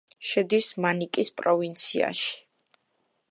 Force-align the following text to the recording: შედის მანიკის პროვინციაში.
შედის 0.27 0.69
მანიკის 0.85 1.29
პროვინციაში. 1.41 2.31